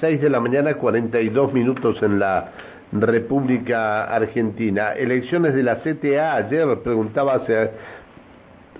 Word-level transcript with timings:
6 0.00 0.20
de 0.20 0.30
la 0.30 0.40
mañana, 0.40 0.74
42 0.74 1.52
minutos 1.52 2.02
en 2.02 2.18
la 2.18 2.50
República 2.92 4.04
Argentina. 4.04 4.92
Elecciones 4.92 5.54
de 5.54 5.62
la 5.62 5.76
CTA. 5.82 6.36
Ayer 6.36 6.66
preguntaba 6.82 7.42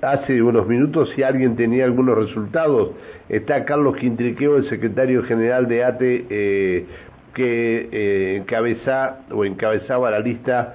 hace, 0.03 0.43
unos 0.43 0.67
minutos 0.67 1.11
si 1.15 1.23
alguien 1.23 1.57
tenía 1.57 1.85
algunos 1.85 2.17
resultados. 2.17 2.91
Está 3.29 3.65
Carlos 3.65 3.97
Quintriqueo, 3.97 4.57
el 4.57 4.69
secretario 4.69 5.25
general 5.25 5.69
de 5.69 5.85
ATE, 5.85 6.27
eh, 6.31 6.87
que 7.35 7.89
eh, 7.93 8.37
encabeza 8.37 9.21
o 9.31 9.45
encabezaba 9.45 10.11
la 10.11 10.21
lista 10.21 10.75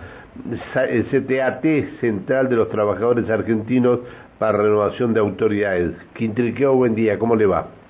el 0.90 1.06
CTAT 1.06 2.00
Central 2.00 2.50
de 2.50 2.56
los 2.56 2.70
Trabajadores 2.70 3.30
Argentinos 3.30 4.00
para 4.40 4.58
Renovación 4.58 5.14
de 5.14 5.20
Autoridades. 5.20 5.92
Quintriqueo, 6.14 6.74
buen 6.76 6.96
día, 6.96 7.20
¿cómo 7.20 7.36
le 7.36 7.46
va? 7.46 7.81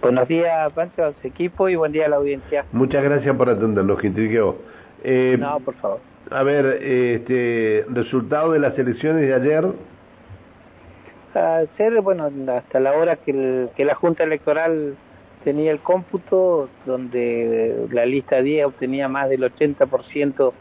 Buenos 0.00 0.28
días, 0.28 0.72
Pancho, 0.72 1.04
a 1.04 1.12
su 1.20 1.26
equipo 1.26 1.68
y 1.68 1.76
buen 1.76 1.92
día 1.92 2.06
a 2.06 2.08
la 2.08 2.16
audiencia. 2.16 2.64
Muchas 2.72 3.02
gracias 3.02 3.34
por 3.36 3.48
atendernos, 3.48 3.98
Quintriqueo. 4.00 4.56
Eh, 5.02 5.36
no, 5.38 5.58
por 5.60 5.74
favor. 5.76 6.00
A 6.30 6.42
ver, 6.42 6.82
este, 6.82 7.84
resultado 7.88 8.52
de 8.52 8.58
las 8.58 8.78
elecciones 8.78 9.22
de 9.22 9.34
ayer. 9.34 9.64
Ayer, 11.34 12.00
bueno, 12.00 12.30
hasta 12.52 12.80
la 12.80 12.92
hora 12.92 13.16
que, 13.16 13.68
que 13.76 13.84
la 13.84 13.94
Junta 13.94 14.24
Electoral 14.24 14.96
tenía 15.44 15.70
el 15.70 15.80
cómputo, 15.80 16.68
donde 16.86 17.86
la 17.90 18.06
lista 18.06 18.42
10 18.42 18.66
obtenía 18.66 19.08
más 19.08 19.28
del 19.28 19.42
80% 19.42 20.52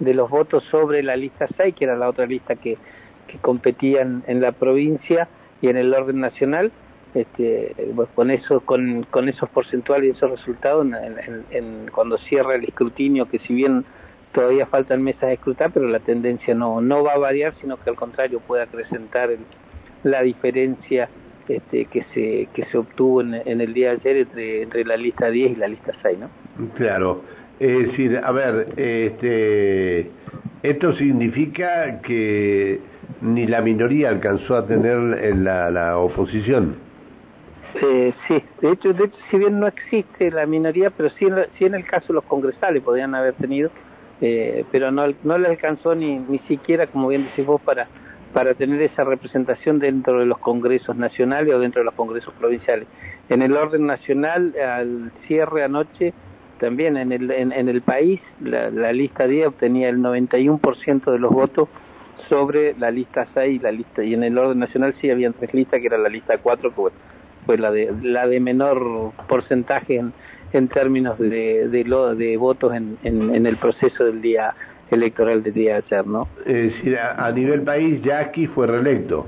de 0.00 0.14
los 0.14 0.28
votos 0.28 0.64
sobre 0.64 1.02
la 1.02 1.16
lista 1.16 1.46
6, 1.56 1.74
que 1.74 1.84
era 1.84 1.96
la 1.96 2.08
otra 2.08 2.26
lista 2.26 2.56
que, 2.56 2.76
que 3.28 3.38
competían 3.38 4.24
en 4.26 4.40
la 4.40 4.52
provincia 4.52 5.28
y 5.60 5.68
en 5.68 5.76
el 5.76 5.94
orden 5.94 6.20
nacional, 6.20 6.72
este, 7.14 7.74
pues 7.94 8.08
con 8.14 8.30
eso, 8.30 8.60
con, 8.60 9.04
con 9.10 9.28
esos 9.28 9.48
porcentuales 9.50 10.08
y 10.08 10.16
esos 10.16 10.30
resultados, 10.30 10.86
en, 11.50 11.90
cuando 11.92 12.16
cierra 12.18 12.54
el 12.54 12.64
escrutinio, 12.64 13.28
que 13.28 13.38
si 13.40 13.54
bien 13.54 13.84
todavía 14.32 14.66
faltan 14.66 15.02
mesas 15.02 15.28
de 15.28 15.34
escrutar, 15.34 15.70
pero 15.72 15.88
la 15.88 16.00
tendencia 16.00 16.54
no, 16.54 16.80
no 16.80 17.04
va 17.04 17.12
a 17.12 17.18
variar, 17.18 17.54
sino 17.60 17.76
que 17.76 17.90
al 17.90 17.96
contrario 17.96 18.40
puede 18.40 18.62
acrecentar 18.62 19.30
la 20.04 20.22
diferencia 20.22 21.08
este, 21.48 21.84
que 21.86 22.04
se 22.14 22.48
que 22.54 22.64
se 22.66 22.78
obtuvo 22.78 23.20
en, 23.20 23.60
el 23.60 23.74
día 23.74 23.90
de 23.90 23.96
ayer 23.96 24.16
entre, 24.18 24.62
entre 24.62 24.84
la 24.84 24.96
lista 24.96 25.28
10 25.28 25.52
y 25.52 25.56
la 25.56 25.68
lista 25.68 25.92
6, 26.00 26.18
¿no? 26.18 26.30
Claro. 26.76 27.22
Es 27.60 27.88
decir, 27.88 28.20
a 28.22 28.32
ver, 28.32 28.68
este, 28.76 30.10
esto 30.62 30.92
significa 30.94 32.00
que 32.00 32.80
ni 33.20 33.46
la 33.46 33.60
minoría 33.60 34.08
alcanzó 34.08 34.56
a 34.56 34.66
tener 34.66 34.98
la, 35.36 35.70
la 35.70 35.98
oposición. 35.98 36.76
Eh, 37.74 38.12
sí, 38.28 38.42
de 38.60 38.72
hecho, 38.72 38.92
de 38.92 39.04
hecho, 39.04 39.16
si 39.30 39.38
bien 39.38 39.58
no 39.58 39.66
existe 39.66 40.30
la 40.30 40.46
minoría, 40.46 40.90
pero 40.90 41.08
sí 41.10 41.24
en, 41.24 41.36
sí 41.58 41.64
en 41.64 41.74
el 41.74 41.86
caso 41.86 42.12
los 42.12 42.24
congresales 42.24 42.82
podrían 42.82 43.14
haber 43.14 43.34
tenido, 43.34 43.70
eh, 44.20 44.64
pero 44.70 44.90
no, 44.90 45.04
no 45.22 45.38
le 45.38 45.48
alcanzó 45.48 45.94
ni, 45.94 46.18
ni 46.18 46.38
siquiera, 46.40 46.86
como 46.86 47.08
bien 47.08 47.24
decís 47.24 47.46
vos, 47.46 47.60
para, 47.62 47.88
para 48.32 48.54
tener 48.54 48.82
esa 48.82 49.04
representación 49.04 49.78
dentro 49.78 50.20
de 50.20 50.26
los 50.26 50.38
congresos 50.38 50.96
nacionales 50.96 51.54
o 51.54 51.58
dentro 51.58 51.80
de 51.80 51.86
los 51.86 51.94
congresos 51.94 52.34
provinciales. 52.34 52.86
En 53.28 53.40
el 53.40 53.56
orden 53.56 53.86
nacional, 53.86 54.54
al 54.60 55.12
cierre 55.26 55.64
anoche, 55.64 56.12
también 56.60 56.96
en 56.96 57.10
el, 57.10 57.30
en, 57.30 57.68
el 57.68 57.82
país, 57.82 58.20
la, 58.40 58.70
la 58.70 58.92
lista 58.92 59.26
10 59.26 59.48
obtenía 59.48 59.88
el 59.88 59.98
91% 59.98 61.10
de 61.10 61.18
los 61.18 61.32
votos 61.32 61.68
sobre 62.28 62.74
la 62.78 62.90
lista 62.90 63.26
6 63.34 63.56
y 63.56 63.58
la 63.58 63.72
lista 63.72 64.04
y 64.04 64.14
en 64.14 64.22
el 64.22 64.38
orden 64.38 64.60
nacional 64.60 64.94
sí 65.00 65.10
había 65.10 65.30
tres 65.32 65.52
listas 65.54 65.80
que 65.80 65.86
era 65.86 65.98
la 65.98 66.08
lista 66.08 66.38
4 66.38 66.70
que 66.70 66.80
bueno, 66.80 66.96
fue 67.46 67.58
la 67.58 67.70
de 67.70 67.92
la 68.02 68.26
de 68.26 68.40
menor 68.40 69.12
porcentaje 69.28 69.96
en, 69.96 70.12
en 70.52 70.68
términos 70.68 71.18
de 71.18 71.68
de, 71.68 71.84
lo, 71.84 72.14
de 72.14 72.36
votos 72.36 72.74
en, 72.74 72.98
en, 73.02 73.34
en, 73.34 73.46
el 73.46 73.56
proceso 73.56 74.04
del 74.04 74.20
día 74.20 74.54
electoral 74.90 75.42
del 75.42 75.54
día 75.54 75.74
de 75.74 75.84
ayer, 75.86 76.06
¿no? 76.06 76.28
Es 76.44 76.74
decir, 76.74 76.98
a, 76.98 77.26
a 77.26 77.32
nivel 77.32 77.62
país 77.62 78.02
ya 78.02 78.20
aquí 78.20 78.46
fue 78.46 78.66
reelecto. 78.66 79.26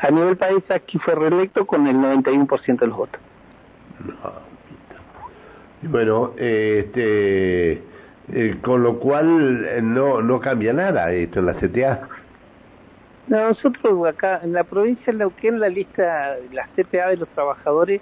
A 0.00 0.10
nivel 0.10 0.36
país 0.36 0.62
aquí 0.70 0.98
fue 0.98 1.14
reelecto 1.14 1.66
con 1.66 1.86
el 1.86 1.96
91% 1.96 2.78
de 2.78 2.86
los 2.86 2.96
votos. 2.96 3.20
No. 4.04 4.46
Bueno, 5.82 6.32
este, 6.36 7.82
eh, 8.32 8.56
con 8.62 8.82
lo 8.82 8.98
cual 8.98 9.94
no 9.94 10.20
no 10.22 10.40
cambia 10.40 10.72
nada 10.72 11.12
esto 11.12 11.40
en 11.40 11.46
la 11.46 11.54
CTA. 11.54 12.08
Nosotros 13.28 14.06
acá 14.06 14.40
en 14.44 14.52
la 14.52 14.64
provincia 14.64 15.12
de 15.12 15.18
Neuquén 15.18 15.58
la 15.58 15.68
lista, 15.68 16.36
la 16.52 16.68
CPA 16.76 17.08
de 17.08 17.16
los 17.16 17.28
trabajadores, 17.30 18.00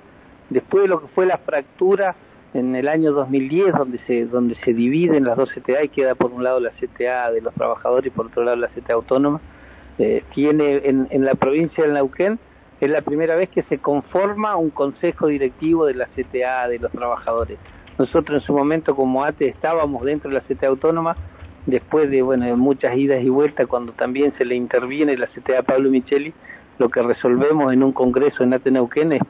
después 0.50 0.82
de 0.82 0.88
lo 0.88 1.00
que 1.00 1.06
fue 1.08 1.24
la 1.24 1.38
fractura 1.38 2.14
en 2.52 2.76
el 2.76 2.88
año 2.88 3.12
2010, 3.12 3.74
donde 3.74 3.98
se 4.06 4.26
donde 4.26 4.54
se 4.56 4.74
dividen 4.74 5.24
las 5.24 5.36
dos 5.36 5.50
CTA 5.50 5.82
y 5.82 5.88
queda 5.88 6.14
por 6.14 6.30
un 6.30 6.44
lado 6.44 6.60
la 6.60 6.70
CTA 6.70 7.32
de 7.32 7.40
los 7.40 7.54
trabajadores 7.54 8.12
y 8.12 8.14
por 8.14 8.26
otro 8.26 8.44
lado 8.44 8.56
la 8.56 8.68
CTA 8.68 8.94
autónoma, 8.94 9.40
eh, 9.98 10.22
tiene 10.34 10.82
en, 10.84 11.24
la 11.24 11.34
provincia 11.34 11.84
del 11.84 11.94
Neuquén 11.94 12.38
es 12.80 12.90
la 12.90 13.00
primera 13.00 13.34
vez 13.34 13.48
que 13.48 13.62
se 13.62 13.78
conforma 13.78 14.56
un 14.56 14.70
consejo 14.70 15.28
directivo 15.28 15.86
de 15.86 15.94
la 15.94 16.06
CTA 16.06 16.68
de 16.68 16.78
los 16.80 16.92
trabajadores. 16.92 17.58
Nosotros 17.98 18.42
en 18.42 18.46
su 18.46 18.52
momento 18.52 18.94
como 18.94 19.24
ATE 19.24 19.48
estábamos 19.48 20.04
dentro 20.04 20.28
de 20.30 20.36
la 20.36 20.42
CTA 20.42 20.66
autónoma, 20.66 21.16
después 21.66 22.10
de 22.10 22.22
bueno 22.22 22.56
muchas 22.56 22.97
idas 22.97 23.22
y 23.22 23.28
vueltas 23.28 23.66
cuando 23.66 23.92
también 23.92 24.32
se 24.36 24.44
le 24.44 24.54
interviene 24.54 25.16
la 25.16 25.26
CTA 25.26 25.62
Pablo 25.62 25.91
Micheli 25.91 26.32
lo 26.78 26.88
que 26.88 27.02
resolvemos 27.02 27.72
en 27.72 27.82
un 27.82 27.92
congreso 27.92 28.42
en 28.42 28.52
ATE 28.54 28.70
Neuquén 28.70 29.12
es 29.12 29.22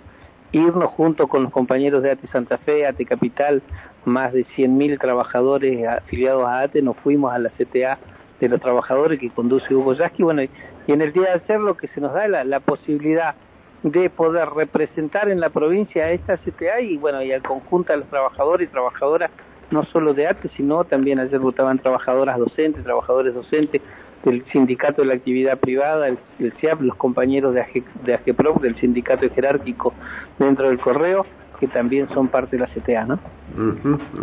irnos 0.52 0.90
junto 0.92 1.26
con 1.26 1.42
los 1.42 1.52
compañeros 1.52 2.02
de 2.02 2.12
ATE 2.12 2.28
Santa 2.28 2.58
Fe, 2.58 2.86
ATE 2.86 3.04
Capital, 3.04 3.60
más 4.04 4.32
de 4.32 4.46
100.000 4.56 5.00
trabajadores 5.00 5.86
afiliados 5.86 6.46
a 6.46 6.60
ATE, 6.60 6.80
nos 6.80 6.96
fuimos 6.98 7.34
a 7.34 7.38
la 7.38 7.50
CTA 7.50 7.98
de 8.38 8.48
los 8.48 8.60
trabajadores 8.60 9.18
que 9.18 9.30
conduce 9.30 9.74
Hugo 9.74 9.94
Yasky, 9.94 10.22
bueno, 10.22 10.42
y 10.42 10.92
en 10.92 11.02
el 11.02 11.12
día 11.12 11.24
de 11.24 11.42
ayer 11.44 11.60
lo 11.60 11.76
que 11.76 11.88
se 11.88 12.00
nos 12.00 12.14
da 12.14 12.28
la 12.28 12.60
posibilidad 12.60 13.34
de 13.82 14.08
poder 14.08 14.48
representar 14.48 15.28
en 15.28 15.40
la 15.40 15.50
provincia 15.50 16.04
a 16.04 16.10
esta 16.10 16.38
CTA 16.38 16.80
y 16.80 16.96
bueno, 16.96 17.22
y 17.22 17.32
al 17.32 17.42
conjunto 17.42 17.92
de 17.92 17.98
los 17.98 18.08
trabajadores 18.08 18.68
y 18.68 18.72
trabajadoras 18.72 19.30
no 19.70 19.84
solo 19.84 20.14
de 20.14 20.26
ATE, 20.26 20.48
sino 20.56 20.84
también 20.84 21.18
ayer 21.18 21.38
votaban 21.38 21.78
trabajadoras 21.78 22.38
docentes, 22.38 22.84
trabajadores 22.84 23.34
docentes 23.34 23.82
del 24.24 24.44
Sindicato 24.46 25.02
de 25.02 25.08
la 25.08 25.14
Actividad 25.14 25.58
Privada, 25.58 26.08
el, 26.08 26.18
el 26.38 26.52
CIAP, 26.54 26.80
los 26.80 26.96
compañeros 26.96 27.54
de, 27.54 27.60
AG, 27.60 27.82
de 28.04 28.18
del 28.62 28.76
Sindicato 28.76 29.28
Jerárquico 29.30 29.92
dentro 30.38 30.68
del 30.68 30.78
Correo, 30.78 31.26
que 31.60 31.68
también 31.68 32.08
son 32.08 32.28
parte 32.28 32.56
de 32.56 32.62
la 32.62 32.68
CTA, 32.68 33.04
¿no? 33.04 33.18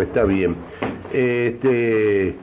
Está 0.02 0.24
bien. 0.24 0.56
Este, 1.14 2.36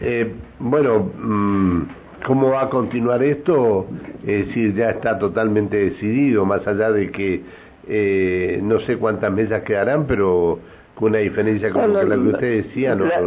eh, 0.00 0.34
bueno, 0.58 1.10
mmm, 1.16 1.82
¿cómo 2.26 2.50
va 2.50 2.62
a 2.62 2.70
continuar 2.70 3.22
esto? 3.22 3.86
Es 4.26 4.48
decir, 4.48 4.74
ya 4.74 4.90
está 4.90 5.18
totalmente 5.18 5.76
decidido, 5.76 6.44
más 6.44 6.66
allá 6.66 6.90
de 6.90 7.10
que 7.10 7.42
eh, 7.88 8.58
no 8.62 8.80
sé 8.80 8.96
cuántas 8.96 9.32
mesas 9.32 9.62
quedarán, 9.62 10.06
pero 10.06 10.58
una 11.00 11.18
diferencia 11.18 11.70
como 11.70 11.88
no, 11.88 12.02
la, 12.02 12.14
que 12.14 12.20
usted 12.20 12.64
decía, 12.64 12.94
¿no? 12.94 13.04
La, 13.04 13.20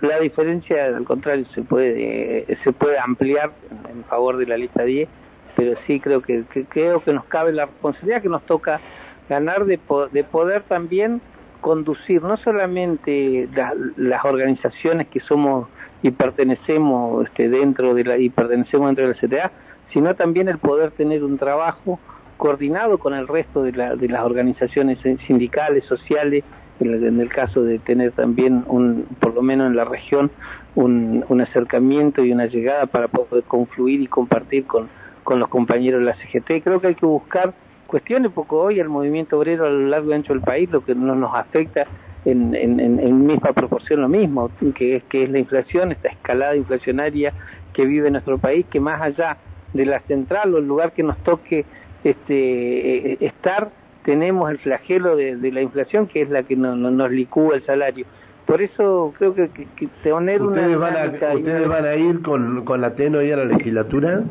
la, 0.00 0.20
diferencia, 0.20 0.86
al 0.86 1.04
contrario, 1.04 1.44
se 1.54 1.62
puede 1.62 2.46
se 2.62 2.72
puede 2.72 2.98
ampliar 2.98 3.52
en 3.90 4.04
favor 4.04 4.36
de 4.36 4.46
la 4.46 4.56
lista 4.56 4.84
10, 4.84 5.08
pero 5.56 5.74
sí 5.86 6.00
creo 6.00 6.22
que, 6.22 6.44
que 6.52 6.64
creo 6.64 7.02
que 7.02 7.12
nos 7.12 7.24
cabe 7.24 7.52
la 7.52 7.66
responsabilidad 7.66 8.22
que 8.22 8.28
nos 8.28 8.42
toca 8.46 8.80
ganar 9.28 9.64
de, 9.64 9.78
de 10.12 10.24
poder 10.24 10.62
también 10.62 11.20
conducir 11.60 12.22
no 12.22 12.36
solamente 12.36 13.48
la, 13.54 13.74
las 13.96 14.24
organizaciones 14.24 15.08
que 15.08 15.20
somos 15.20 15.68
y 16.02 16.10
pertenecemos 16.10 17.26
este, 17.26 17.48
dentro 17.48 17.94
de 17.94 18.04
la 18.04 18.18
y 18.18 18.30
pertenecemos 18.30 18.88
dentro 18.88 19.08
de 19.08 19.14
la 19.14 19.20
CTA, 19.20 19.52
sino 19.92 20.14
también 20.14 20.48
el 20.48 20.58
poder 20.58 20.92
tener 20.92 21.24
un 21.24 21.38
trabajo 21.38 21.98
coordinado 22.36 22.98
con 22.98 23.14
el 23.14 23.26
resto 23.26 23.62
de, 23.62 23.72
la, 23.72 23.96
de 23.96 24.08
las 24.08 24.22
organizaciones 24.22 24.98
sindicales, 25.26 25.84
sociales, 25.84 26.44
en 26.80 27.20
el 27.20 27.28
caso 27.28 27.62
de 27.62 27.78
tener 27.78 28.12
también, 28.12 28.64
un, 28.66 29.06
por 29.20 29.34
lo 29.34 29.42
menos 29.42 29.66
en 29.66 29.76
la 29.76 29.84
región, 29.84 30.30
un, 30.74 31.40
acercamiento 31.40 32.24
y 32.24 32.32
una 32.32 32.46
llegada 32.46 32.86
para 32.86 33.08
poder 33.08 33.44
confluir 33.44 34.00
y 34.00 34.06
compartir 34.06 34.66
con, 34.66 34.88
con 35.24 35.38
los 35.38 35.48
compañeros 35.48 36.00
de 36.00 36.06
la 36.06 36.14
CGT. 36.14 36.62
Creo 36.62 36.80
que 36.80 36.88
hay 36.88 36.94
que 36.94 37.06
buscar 37.06 37.54
cuestiones, 37.86 38.30
porque 38.34 38.54
hoy 38.54 38.80
el 38.80 38.88
movimiento 38.88 39.38
obrero 39.38 39.66
a 39.66 39.70
lo 39.70 39.88
largo 39.88 40.10
y 40.10 40.14
ancho 40.14 40.32
del 40.32 40.42
país 40.42 40.70
lo 40.70 40.84
que 40.84 40.94
no 40.94 41.14
nos 41.14 41.34
afecta 41.34 41.86
en, 42.24 42.54
en, 42.54 42.80
en 42.80 43.26
misma 43.26 43.52
proporción 43.52 44.02
lo 44.02 44.08
mismo, 44.08 44.50
que 44.74 44.96
es, 44.96 45.04
que 45.04 45.24
es 45.24 45.30
la 45.30 45.38
inflación, 45.38 45.92
esta 45.92 46.08
escalada 46.08 46.56
inflacionaria 46.56 47.32
que 47.72 47.84
vive 47.84 48.10
nuestro 48.10 48.38
país, 48.38 48.66
que 48.70 48.80
más 48.80 49.00
allá 49.00 49.38
de 49.72 49.86
la 49.86 50.00
central 50.00 50.54
o 50.54 50.58
el 50.58 50.66
lugar 50.66 50.92
que 50.92 51.02
nos 51.02 51.16
toque 51.18 51.64
este, 52.04 53.24
estar, 53.24 53.70
tenemos 54.08 54.50
el 54.50 54.56
flagelo 54.56 55.16
de, 55.16 55.36
de, 55.36 55.52
la 55.52 55.60
inflación 55.60 56.06
que 56.06 56.22
es 56.22 56.30
la 56.30 56.42
que 56.42 56.56
no, 56.56 56.74
no, 56.74 56.90
nos 56.90 57.10
licúa 57.10 57.56
el 57.56 57.62
salario. 57.66 58.06
Por 58.46 58.62
eso 58.62 59.12
creo 59.18 59.34
que, 59.34 59.50
que, 59.50 59.66
que 59.76 59.86
tener 60.02 60.40
¿Ustedes 60.40 60.66
una... 60.66 60.78
Van 60.78 60.96
a, 60.96 61.34
¿Ustedes 61.34 61.68
van 61.68 61.84
a 61.84 61.94
ir 61.94 62.22
con, 62.22 62.64
con 62.64 62.80
la 62.80 62.94
TENO 62.94 63.20
y 63.20 63.32
a 63.32 63.36
la 63.36 63.44
legislatura? 63.44 64.22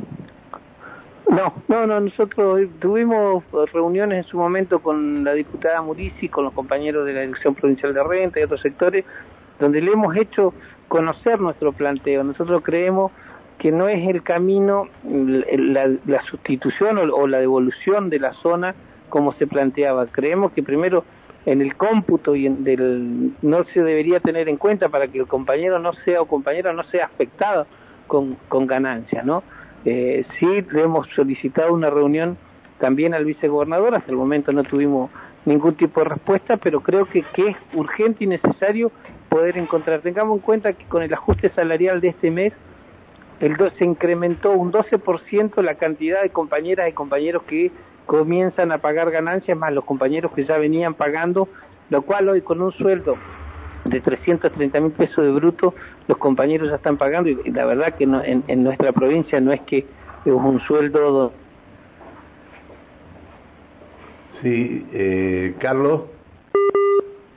No, 1.29 1.53
no, 1.67 1.85
no, 1.85 1.99
nosotros 1.99 2.61
tuvimos 2.79 3.43
reuniones 3.71 4.17
en 4.17 4.23
su 4.23 4.39
momento 4.39 4.79
con 4.79 5.23
la 5.23 5.33
diputada 5.33 5.79
Murici, 5.83 6.27
con 6.27 6.45
los 6.45 6.53
compañeros 6.53 7.05
de 7.05 7.13
la 7.13 7.21
Dirección 7.21 7.53
Provincial 7.53 7.93
de 7.93 8.01
Renta 8.01 8.39
y 8.39 8.43
otros 8.43 8.61
sectores, 8.61 9.05
donde 9.59 9.79
le 9.79 9.91
hemos 9.91 10.17
hecho 10.17 10.55
conocer 10.87 11.39
nuestro 11.39 11.71
planteo. 11.71 12.23
Nosotros 12.23 12.63
creemos 12.63 13.11
que 13.59 13.71
no 13.71 13.87
es 13.89 14.07
el 14.07 14.23
camino 14.23 14.87
la, 15.03 16.21
sustitución 16.23 16.97
o, 16.97 17.27
la 17.27 17.37
devolución 17.37 18.09
de 18.09 18.17
la 18.17 18.33
zona 18.33 18.73
como 19.09 19.33
se 19.33 19.47
planteaba. 19.47 20.07
Creemos 20.07 20.51
que 20.51 20.63
primero 20.63 21.03
en 21.45 21.61
el 21.61 21.75
cómputo 21.75 22.35
y 22.35 22.45
en 22.45 22.63
del, 22.63 23.31
no 23.41 23.63
se 23.73 23.81
debería 23.81 24.19
tener 24.19 24.49
en 24.49 24.57
cuenta 24.57 24.89
para 24.89 25.07
que 25.07 25.19
el 25.19 25.27
compañero 25.27 25.79
no 25.79 25.93
sea 25.93 26.21
o 26.21 26.25
compañera 26.25 26.73
no 26.73 26.83
sea 26.83 27.05
afectado 27.05 27.65
con, 28.07 28.35
con 28.49 28.67
ganancias, 28.67 29.25
¿no? 29.25 29.43
Eh, 29.85 30.25
sí, 30.39 30.65
le 30.71 30.81
hemos 30.81 31.07
solicitado 31.15 31.73
una 31.73 31.89
reunión 31.89 32.37
también 32.79 33.13
al 33.13 33.25
vicegobernador, 33.25 33.95
hasta 33.95 34.11
el 34.11 34.17
momento 34.17 34.51
no 34.51 34.63
tuvimos 34.63 35.09
ningún 35.45 35.75
tipo 35.75 36.01
de 36.01 36.09
respuesta, 36.09 36.57
pero 36.57 36.81
creo 36.81 37.05
que, 37.05 37.19
es 37.19 37.55
urgente 37.73 38.25
y 38.25 38.27
necesario 38.27 38.91
poder 39.29 39.57
encontrar. 39.57 40.01
Tengamos 40.01 40.37
en 40.37 40.41
cuenta 40.41 40.73
que 40.73 40.83
con 40.85 41.01
el 41.01 41.13
ajuste 41.13 41.49
salarial 41.51 42.01
de 42.01 42.09
este 42.09 42.29
mes 42.29 42.53
el 43.39 43.55
se 43.77 43.85
incrementó 43.85 44.51
un 44.51 44.71
12% 44.71 45.61
la 45.61 45.75
cantidad 45.75 46.23
de 46.23 46.31
compañeras 46.31 46.89
y 46.89 46.91
compañeros 46.91 47.43
que 47.43 47.71
comienzan 48.07 48.71
a 48.71 48.79
pagar 48.79 49.11
ganancias, 49.11 49.55
más 49.55 49.71
los 49.71 49.85
compañeros 49.85 50.31
que 50.31 50.45
ya 50.45 50.57
venían 50.57 50.95
pagando, 50.95 51.47
lo 51.91 52.01
cual 52.01 52.29
hoy 52.29 52.41
con 52.41 52.61
un 52.61 52.71
sueldo 52.71 53.17
de 53.85 54.01
330 54.01 54.79
mil 54.79 54.91
pesos 54.91 55.23
de 55.23 55.31
bruto, 55.31 55.73
los 56.07 56.17
compañeros 56.17 56.69
ya 56.69 56.77
están 56.77 56.97
pagando. 56.97 57.29
Y, 57.29 57.51
la 57.51 57.65
verdad 57.65 57.93
que 57.95 58.07
no, 58.07 58.23
en, 58.23 58.43
en, 58.47 58.63
nuestra 58.63 58.91
provincia 58.91 59.39
no 59.39 59.53
es 59.53 59.61
que 59.61 59.79
es 60.25 60.33
un 60.33 60.59
sueldo... 60.61 61.31
Sí, 64.41 64.85
eh, 64.93 65.55
Carlos, 65.59 66.01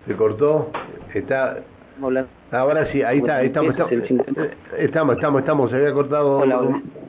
se 0.06 0.14
cortó, 0.14 0.70
está... 1.14 1.58
Ahora 2.50 2.86
sí, 2.90 3.02
ahí 3.02 3.18
está, 3.18 3.42
estamos, 3.42 3.74
eh, 3.78 4.54
estamos, 4.78 5.16
estamos, 5.16 5.40
estamos, 5.40 5.70
se 5.70 5.76
había 5.76 5.92
cortado, 5.92 6.42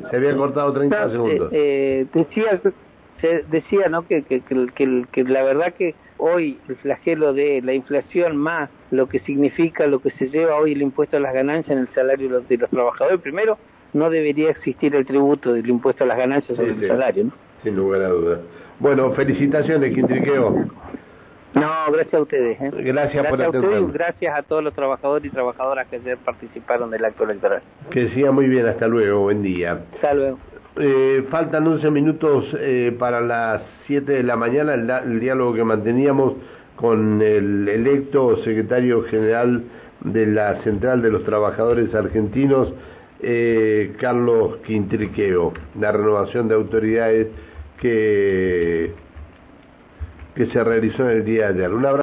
se 0.09 0.15
había 0.15 0.35
cortado 0.35 0.73
30 0.73 1.09
segundos. 1.11 1.49
Eh, 1.51 2.05
decía, 2.13 2.61
se 3.21 3.43
decía, 3.49 3.87
¿no? 3.89 4.07
Que, 4.07 4.23
que, 4.23 4.41
que, 4.41 5.05
que, 5.11 5.23
la 5.23 5.43
verdad 5.43 5.73
que 5.73 5.95
hoy 6.17 6.59
el 6.67 6.75
flagelo 6.77 7.33
de 7.33 7.61
la 7.61 7.73
inflación 7.73 8.35
más 8.35 8.69
lo 8.89 9.07
que 9.07 9.19
significa, 9.19 9.87
lo 9.87 9.99
que 9.99 10.11
se 10.11 10.27
lleva 10.27 10.57
hoy 10.57 10.73
el 10.73 10.81
impuesto 10.81 11.17
a 11.17 11.19
las 11.19 11.33
ganancias 11.33 11.71
en 11.71 11.83
el 11.83 11.87
salario 11.93 12.27
de 12.27 12.33
los, 12.33 12.49
de 12.49 12.57
los 12.57 12.69
trabajadores, 12.69 13.21
primero 13.21 13.57
no 13.93 14.09
debería 14.09 14.49
existir 14.49 14.95
el 14.95 15.05
tributo 15.05 15.53
del 15.53 15.69
impuesto 15.69 16.03
a 16.03 16.07
las 16.07 16.17
ganancias 16.17 16.57
sobre 16.57 16.71
el 16.71 16.87
salario, 16.87 17.25
¿no? 17.25 17.31
Sin 17.63 17.75
lugar 17.75 18.01
a 18.01 18.07
dudas. 18.09 18.39
Bueno, 18.79 19.11
felicitaciones, 19.11 19.93
Quintriqueo. 19.93 20.65
No, 21.53 21.91
gracias 21.91 22.13
a 22.13 22.21
ustedes. 22.21 22.61
¿eh? 22.61 22.71
Gracias, 22.71 23.27
por 23.27 23.41
a 23.41 23.49
gracias 23.91 24.37
a 24.37 24.41
todos 24.43 24.63
los 24.63 24.73
trabajadores 24.73 25.25
y 25.25 25.29
trabajadoras 25.29 25.87
que 25.87 25.97
ayer 25.97 26.17
participaron 26.17 26.89
del 26.89 27.03
acto 27.03 27.25
electoral. 27.25 27.61
Que 27.89 28.09
siga 28.09 28.31
muy 28.31 28.47
bien, 28.47 28.65
hasta 28.67 28.87
luego, 28.87 29.19
buen 29.21 29.43
día. 29.43 29.83
Hasta 29.95 30.13
luego. 30.13 30.39
Eh, 30.77 31.25
faltan 31.29 31.67
11 31.67 31.91
minutos 31.91 32.45
eh, 32.57 32.95
para 32.97 33.19
las 33.19 33.61
7 33.87 34.11
de 34.11 34.23
la 34.23 34.37
mañana, 34.37 34.73
el, 34.73 35.19
diálogo 35.19 35.53
que 35.53 35.65
manteníamos 35.65 36.33
con 36.77 37.21
el 37.21 37.67
electo 37.67 38.37
secretario 38.37 39.03
general 39.03 39.63
de 39.99 40.25
la 40.27 40.63
Central 40.63 41.01
de 41.01 41.11
los 41.11 41.25
Trabajadores 41.25 41.93
Argentinos, 41.93 42.73
eh, 43.19 43.93
Carlos 43.99 44.57
Quintriqueo, 44.65 45.51
la 45.79 45.91
renovación 45.91 46.47
de 46.47 46.55
autoridades 46.55 47.27
que 47.79 48.93
que 50.35 50.45
se 50.47 50.63
realizó 50.63 51.09
en 51.09 51.17
el 51.17 51.25
día 51.25 51.51
de 51.51 51.65
ayer. 51.65 51.73
Un 51.73 51.85
abrazo. 51.85 51.99